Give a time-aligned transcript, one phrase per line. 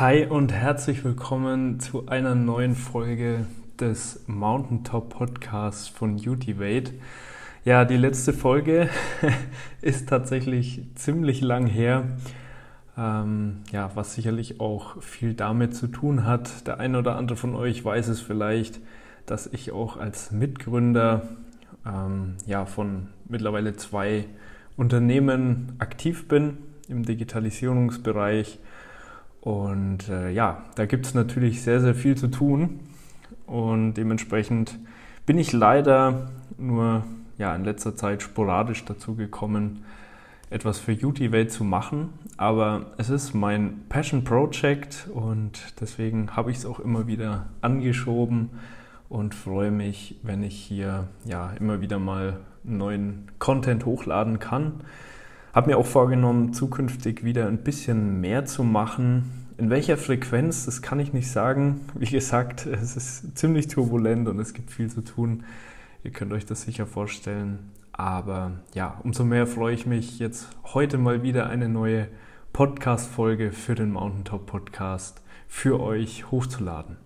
[0.00, 3.44] Hi und herzlich willkommen zu einer neuen Folge
[3.78, 6.94] des Mountaintop Podcasts von Utivate.
[7.66, 8.88] Ja, die letzte Folge
[9.82, 12.04] ist tatsächlich ziemlich lang her.
[12.96, 16.66] Ähm, ja, was sicherlich auch viel damit zu tun hat.
[16.66, 18.80] Der eine oder andere von euch weiß es vielleicht,
[19.26, 21.28] dass ich auch als Mitgründer
[21.84, 24.24] ähm, ja, von mittlerweile zwei
[24.78, 26.56] Unternehmen aktiv bin
[26.88, 28.60] im Digitalisierungsbereich.
[29.40, 32.80] Und äh, ja, da gibt es natürlich sehr, sehr viel zu tun.
[33.46, 34.78] Und dementsprechend
[35.26, 37.04] bin ich leider nur
[37.38, 39.84] ja, in letzter Zeit sporadisch dazu gekommen,
[40.50, 42.10] etwas für Utivate zu machen.
[42.36, 48.50] Aber es ist mein Passion Project und deswegen habe ich es auch immer wieder angeschoben
[49.08, 54.80] und freue mich, wenn ich hier ja immer wieder mal neuen Content hochladen kann.
[55.52, 59.48] Habe mir auch vorgenommen, zukünftig wieder ein bisschen mehr zu machen.
[59.58, 61.80] In welcher Frequenz, das kann ich nicht sagen.
[61.94, 65.44] Wie gesagt, es ist ziemlich turbulent und es gibt viel zu tun.
[66.04, 67.70] Ihr könnt euch das sicher vorstellen.
[67.92, 72.06] Aber ja, umso mehr freue ich mich jetzt heute mal wieder eine neue
[72.52, 76.96] Podcast-Folge für den Mountaintop Podcast für euch hochzuladen.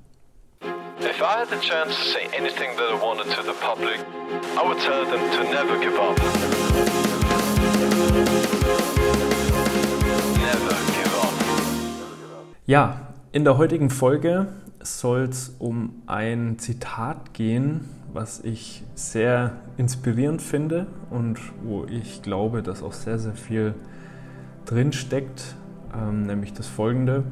[1.01, 4.01] If I had the chance to say anything that I wanted to the public,
[4.56, 6.23] I would tell them to never give up.
[12.67, 14.47] Ja, in der heutigen Folge
[14.81, 22.62] soll es um ein Zitat gehen, was ich sehr inspirierend finde und wo ich glaube,
[22.62, 23.75] dass auch sehr, sehr viel
[24.65, 25.57] drin steckt,
[25.95, 27.25] ähm, nämlich das folgende.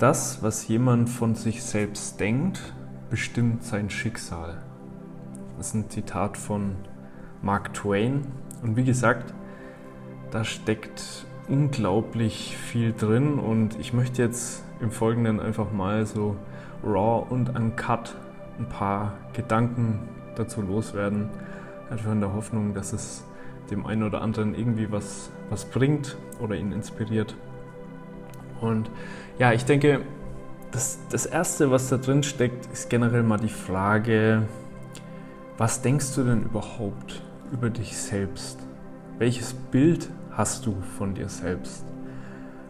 [0.00, 2.60] Das, was jemand von sich selbst denkt,
[3.08, 4.64] bestimmt sein Schicksal.
[5.58, 6.74] Das ist ein Zitat von
[7.40, 8.26] Mark Twain.
[8.64, 9.32] Und wie gesagt,
[10.32, 16.36] da steckt unglaublich viel drin und ich möchte jetzt im Folgenden einfach mal so
[16.84, 18.16] raw und uncut
[18.58, 20.00] ein paar Gedanken
[20.34, 21.28] dazu loswerden.
[21.90, 23.24] Einfach in der Hoffnung, dass es
[23.70, 27.36] dem einen oder anderen irgendwie was, was bringt oder ihn inspiriert.
[28.60, 28.90] Und
[29.38, 30.00] ja, ich denke,
[30.72, 34.42] das, das Erste, was da drin steckt, ist generell mal die Frage,
[35.58, 38.58] was denkst du denn überhaupt über dich selbst?
[39.18, 41.84] Welches Bild hast du von dir selbst?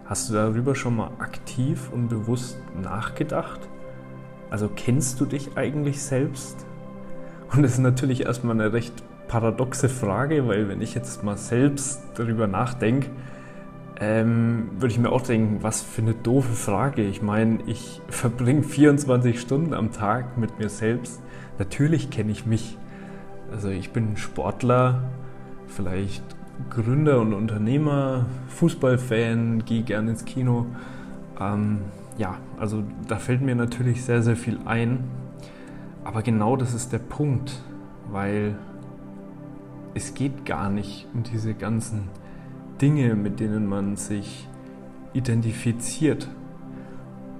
[0.04, 3.69] Hast du darüber schon mal aktiv und bewusst nachgedacht?
[4.50, 6.65] Also kennst du dich eigentlich selbst?
[7.53, 8.94] Und das ist natürlich erstmal eine recht
[9.26, 13.10] paradoxe Frage, weil wenn ich jetzt mal selbst darüber nachdenke,
[13.99, 17.03] ähm, würde ich mir auch denken, was für eine doofe Frage.
[17.03, 21.21] Ich meine, ich verbringe 24 Stunden am Tag mit mir selbst.
[21.59, 22.78] Natürlich kenne ich mich.
[23.50, 25.10] Also ich bin Sportler,
[25.66, 26.35] vielleicht
[26.71, 30.67] Gründer und Unternehmer, Fußballfan, gehe gerne ins Kino.
[31.41, 31.81] Ähm,
[32.19, 35.05] ja, also da fällt mir natürlich sehr, sehr viel ein.
[36.05, 37.62] Aber genau das ist der Punkt,
[38.11, 38.56] weil
[39.94, 42.09] es geht gar nicht um diese ganzen
[42.81, 44.49] Dinge, mit denen man sich
[45.12, 46.28] identifiziert.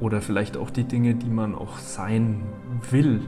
[0.01, 2.43] Oder vielleicht auch die Dinge, die man auch sein
[2.91, 3.23] will.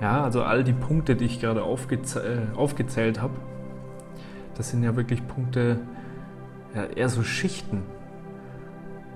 [0.00, 3.34] Ja, also all die Punkte, die ich gerade aufgezäh äh, aufgezählt habe,
[4.56, 5.78] das sind ja wirklich Punkte,
[6.74, 7.82] ja, eher so Schichten.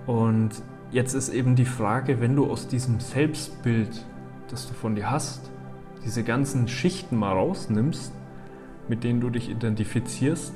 [0.06, 0.50] Und
[0.90, 4.04] jetzt ist eben die Frage, wenn du aus diesem Selbstbild,
[4.48, 5.50] das du von dir hast,
[6.04, 8.12] diese ganzen Schichten mal rausnimmst,
[8.88, 10.54] mit denen du dich identifizierst,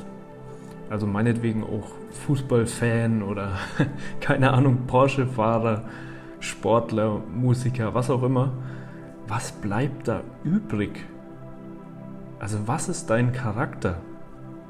[0.89, 1.91] also meinetwegen auch
[2.27, 3.59] Fußballfan oder
[4.21, 5.85] keine Ahnung, Porsche-Fahrer,
[6.41, 8.53] Sportler, Musiker, was auch immer.
[9.29, 11.07] Was bleibt da übrig?
[12.39, 13.99] Also was ist dein Charakter?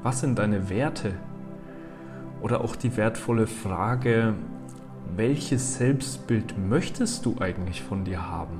[0.03, 1.13] Was sind deine Werte?
[2.41, 4.33] Oder auch die wertvolle Frage,
[5.15, 8.59] welches Selbstbild möchtest du eigentlich von dir haben?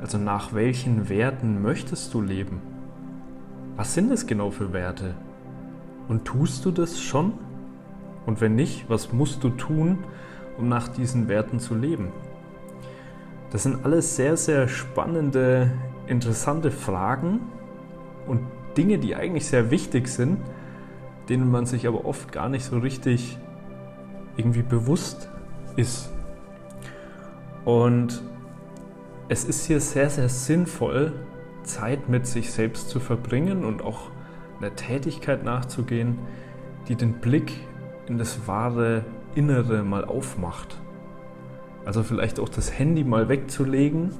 [0.00, 2.60] Also nach welchen Werten möchtest du leben?
[3.76, 5.14] Was sind es genau für Werte?
[6.08, 7.34] Und tust du das schon?
[8.26, 9.98] Und wenn nicht, was musst du tun,
[10.58, 12.08] um nach diesen Werten zu leben?
[13.52, 15.70] Das sind alles sehr, sehr spannende,
[16.08, 17.38] interessante Fragen
[18.26, 18.40] und
[18.76, 20.38] Dinge, die eigentlich sehr wichtig sind,
[21.28, 23.38] denen man sich aber oft gar nicht so richtig
[24.36, 25.30] irgendwie bewusst
[25.76, 26.12] ist.
[27.64, 28.22] Und
[29.28, 31.12] es ist hier sehr, sehr sinnvoll,
[31.62, 34.10] Zeit mit sich selbst zu verbringen und auch
[34.58, 36.18] einer Tätigkeit nachzugehen,
[36.88, 37.52] die den Blick
[38.08, 40.80] in das wahre Innere mal aufmacht.
[41.84, 44.10] Also vielleicht auch das Handy mal wegzulegen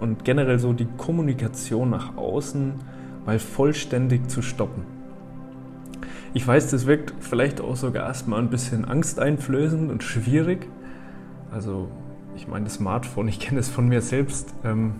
[0.00, 2.74] und generell so die Kommunikation nach außen
[3.28, 4.84] mal vollständig zu stoppen.
[6.32, 10.66] Ich weiß, das wirkt vielleicht auch sogar erstmal ein bisschen angsteinflößend und schwierig,
[11.52, 11.90] Also
[12.36, 14.94] ich meine, das Smartphone, ich kenne es von mir selbst, ähm,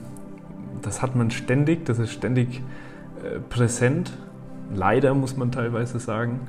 [0.82, 2.60] das hat man ständig, das ist ständig
[3.24, 4.12] äh, präsent.
[4.74, 6.40] Leider muss man teilweise sagen.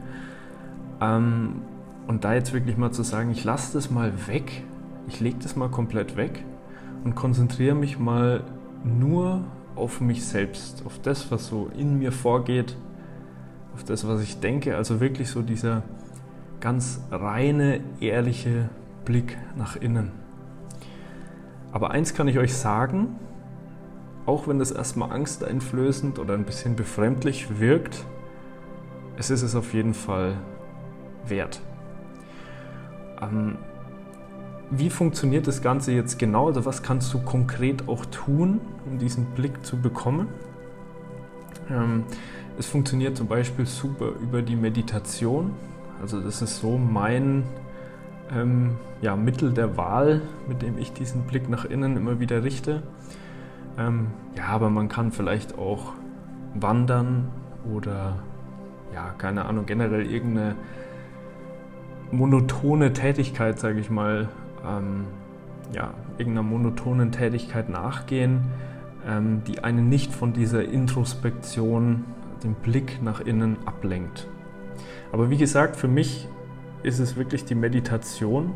[0.99, 1.61] Ähm,
[2.07, 4.63] und da jetzt wirklich mal zu sagen, ich lasse das mal weg,
[5.07, 6.43] ich lege das mal komplett weg
[7.05, 8.43] und konzentriere mich mal
[8.83, 9.45] nur
[9.79, 12.75] auf mich selbst, auf das, was so in mir vorgeht,
[13.73, 14.75] auf das, was ich denke.
[14.75, 15.83] Also wirklich so dieser
[16.59, 18.69] ganz reine, ehrliche
[19.05, 20.11] Blick nach innen.
[21.71, 23.15] Aber eins kann ich euch sagen,
[24.25, 28.05] auch wenn das erstmal angsteinflößend oder ein bisschen befremdlich wirkt,
[29.17, 30.35] es ist es auf jeden Fall
[31.27, 31.61] wert.
[33.21, 33.57] Ähm,
[34.71, 36.47] wie funktioniert das Ganze jetzt genau?
[36.47, 40.27] Also was kannst du konkret auch tun, um diesen Blick zu bekommen?
[41.69, 42.03] Ähm,
[42.57, 45.51] es funktioniert zum Beispiel super über die Meditation.
[46.01, 47.43] Also das ist so mein
[48.31, 52.83] ähm, ja, Mittel der Wahl, mit dem ich diesen Blick nach innen immer wieder richte.
[53.77, 55.93] Ähm, ja, aber man kann vielleicht auch
[56.53, 57.29] wandern
[57.73, 58.17] oder
[58.93, 60.55] ja, keine Ahnung, generell irgendeine
[62.11, 64.29] monotone Tätigkeit, sage ich mal,
[64.65, 65.05] ähm,
[65.73, 68.41] ja, irgendeiner monotonen Tätigkeit nachgehen,
[69.07, 72.05] ähm, die einen nicht von dieser Introspektion,
[72.43, 74.27] dem Blick nach innen ablenkt.
[75.11, 76.27] Aber wie gesagt, für mich
[76.83, 78.53] ist es wirklich die Meditation,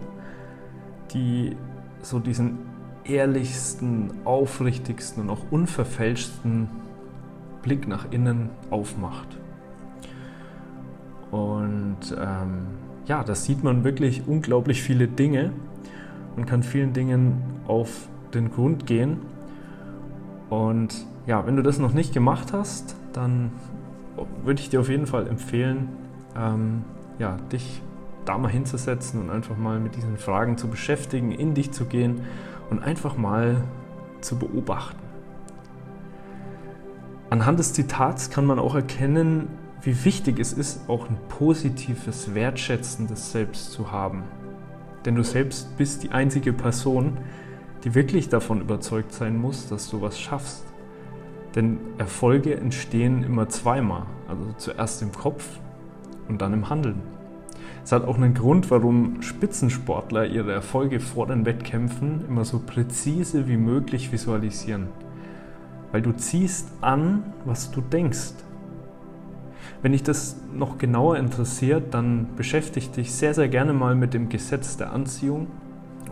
[1.13, 1.55] die
[2.01, 2.59] so diesen
[3.03, 6.69] ehrlichsten, aufrichtigsten und auch unverfälschten
[7.61, 9.27] Blick nach innen aufmacht.
[11.31, 12.67] Und ähm,
[13.05, 15.51] ja, da sieht man wirklich unglaublich viele Dinge
[16.35, 19.17] und kann vielen Dingen auf den Grund gehen.
[20.49, 23.51] Und ja, wenn du das noch nicht gemacht hast, dann
[24.43, 25.89] würde ich dir auf jeden Fall empfehlen,
[26.37, 26.83] ähm,
[27.19, 27.81] ja, dich
[28.25, 32.21] da mal hinzusetzen und einfach mal mit diesen Fragen zu beschäftigen, in dich zu gehen
[32.69, 33.63] und einfach mal
[34.21, 34.99] zu beobachten.
[37.29, 39.47] Anhand des Zitats kann man auch erkennen,
[39.81, 44.23] wie wichtig es ist, auch ein positives, wertschätzendes Selbst zu haben.
[45.05, 47.17] Denn du selbst bist die einzige Person,
[47.83, 50.65] die wirklich davon überzeugt sein muss, dass du was schaffst.
[51.55, 55.45] Denn Erfolge entstehen immer zweimal, also zuerst im Kopf
[56.27, 57.01] und dann im Handeln.
[57.83, 63.47] Es hat auch einen Grund, warum Spitzensportler ihre Erfolge vor den Wettkämpfen immer so präzise
[63.47, 64.87] wie möglich visualisieren.
[65.91, 68.33] Weil du ziehst an, was du denkst.
[69.83, 74.29] Wenn dich das noch genauer interessiert, dann beschäftige dich sehr, sehr gerne mal mit dem
[74.29, 75.47] Gesetz der Anziehung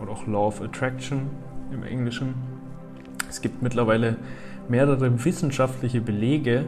[0.00, 1.30] oder auch Law of Attraction
[1.72, 2.34] im Englischen.
[3.30, 4.18] Es gibt mittlerweile
[4.68, 6.66] mehrere wissenschaftliche Belege,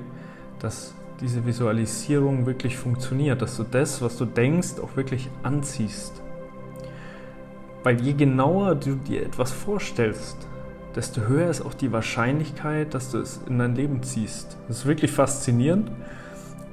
[0.60, 6.22] dass diese Visualisierung wirklich funktioniert, dass du das, was du denkst, auch wirklich anziehst.
[7.82, 10.38] Weil je genauer du dir etwas vorstellst,
[10.96, 14.56] desto höher ist auch die Wahrscheinlichkeit, dass du es in dein Leben ziehst.
[14.68, 15.90] Das ist wirklich faszinierend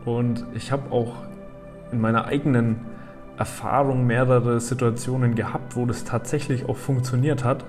[0.05, 1.15] und ich habe auch
[1.91, 2.81] in meiner eigenen
[3.37, 7.65] Erfahrung mehrere Situationen gehabt, wo das tatsächlich auch funktioniert hat.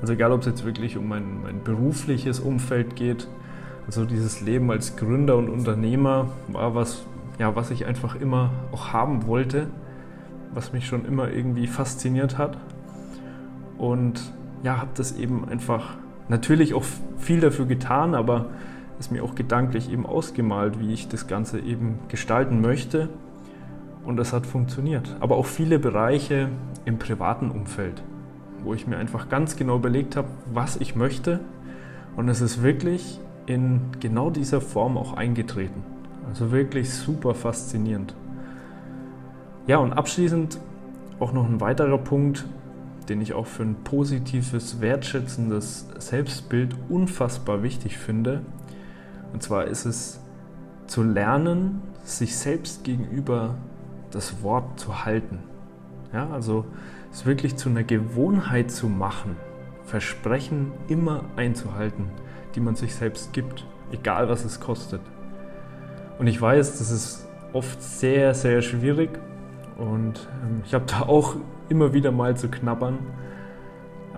[0.00, 3.28] Also egal, ob es jetzt wirklich um mein, mein berufliches Umfeld geht,
[3.86, 7.04] also dieses Leben als Gründer und Unternehmer war was,
[7.38, 9.68] ja, was ich einfach immer auch haben wollte,
[10.52, 12.56] was mich schon immer irgendwie fasziniert hat.
[13.78, 14.20] Und
[14.62, 15.94] ja, habe das eben einfach
[16.28, 16.84] natürlich auch
[17.18, 18.46] viel dafür getan, aber
[18.98, 23.08] es mir auch gedanklich eben ausgemalt, wie ich das Ganze eben gestalten möchte.
[24.04, 25.16] Und das hat funktioniert.
[25.20, 26.48] Aber auch viele Bereiche
[26.84, 28.02] im privaten Umfeld,
[28.62, 31.40] wo ich mir einfach ganz genau überlegt habe, was ich möchte.
[32.16, 35.82] Und es ist wirklich in genau dieser Form auch eingetreten.
[36.28, 38.14] Also wirklich super faszinierend.
[39.66, 40.58] Ja, und abschließend
[41.18, 42.46] auch noch ein weiterer Punkt,
[43.08, 48.42] den ich auch für ein positives, wertschätzendes Selbstbild unfassbar wichtig finde.
[49.32, 50.20] Und zwar ist es
[50.86, 53.54] zu lernen, sich selbst gegenüber
[54.10, 55.40] das Wort zu halten.
[56.12, 56.64] Ja, also
[57.12, 59.36] es wirklich zu einer Gewohnheit zu machen,
[59.84, 62.10] Versprechen immer einzuhalten
[62.56, 65.02] die man sich selbst gibt, egal was es kostet.
[66.18, 69.10] Und ich weiß, das ist oft sehr, sehr schwierig
[69.76, 71.36] und ähm, ich habe da auch
[71.68, 72.98] immer wieder mal zu knabbern.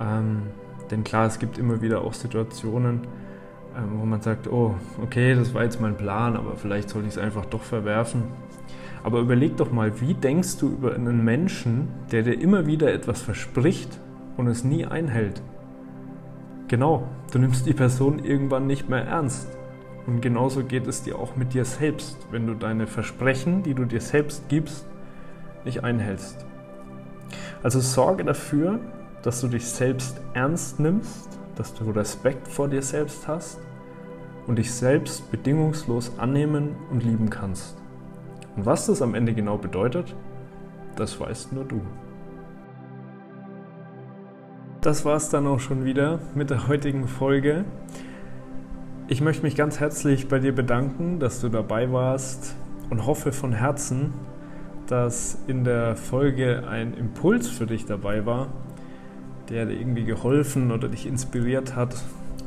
[0.00, 0.44] Ähm,
[0.90, 3.02] denn klar, es gibt immer wieder auch Situationen,
[3.92, 7.18] wo man sagt, oh, okay, das war jetzt mein Plan, aber vielleicht soll ich es
[7.18, 8.25] einfach doch verwerfen.
[9.04, 13.23] Aber überleg doch mal, wie denkst du über einen Menschen, der dir immer wieder etwas
[13.23, 14.00] verspricht
[14.37, 15.42] und es nie einhält?
[16.66, 19.49] Genau, du nimmst die Person irgendwann nicht mehr ernst.
[20.06, 23.85] Und genauso geht es dir auch mit dir selbst, wenn du deine Versprechen, die du
[23.85, 24.87] dir selbst gibst,
[25.64, 26.47] nicht einhältst.
[27.62, 28.80] Also sorge dafür,
[29.23, 33.58] dass du dich selbst ernst nimmst, dass du Respekt vor dir selbst hast
[34.46, 37.76] und dich selbst bedingungslos annehmen und lieben kannst.
[38.56, 40.14] Und was das am Ende genau bedeutet,
[40.94, 41.80] das weißt nur du.
[44.80, 47.64] Das war es dann auch schon wieder mit der heutigen Folge.
[49.08, 52.54] Ich möchte mich ganz herzlich bei dir bedanken, dass du dabei warst
[52.88, 54.14] und hoffe von Herzen,
[54.86, 58.48] dass in der Folge ein Impuls für dich dabei war,
[59.50, 61.97] der dir irgendwie geholfen oder dich inspiriert hat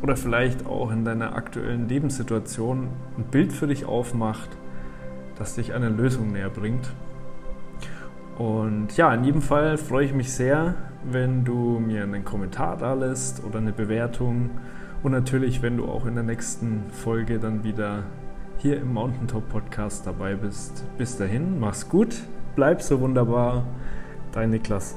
[0.02, 4.50] oder vielleicht auch in deiner aktuellen Lebenssituation ein Bild für dich aufmacht,
[5.38, 6.92] das dich einer Lösung näher bringt.
[8.38, 12.94] Und ja, in jedem Fall freue ich mich sehr, wenn du mir einen Kommentar da
[12.94, 14.52] lässt oder eine Bewertung
[15.04, 18.04] und natürlich, wenn du auch in der nächsten Folge dann wieder
[18.58, 20.86] hier im Mountaintop Podcast dabei bist.
[20.98, 22.16] Bis dahin, mach's gut,
[22.56, 23.66] bleib so wunderbar,
[24.32, 24.96] dein Niklas.